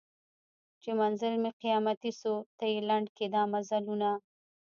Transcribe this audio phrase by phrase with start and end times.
[0.81, 4.11] چي منزل مي قیامتي سو ته یې لنډ کي دا مزلونه